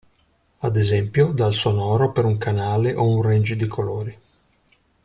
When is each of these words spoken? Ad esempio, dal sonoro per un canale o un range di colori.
Ad 0.67 0.77
esempio, 0.77 1.31
dal 1.31 1.53
sonoro 1.53 2.11
per 2.11 2.25
un 2.25 2.39
canale 2.39 2.95
o 2.95 3.03
un 3.05 3.21
range 3.21 3.55
di 3.55 3.67
colori. 3.67 4.19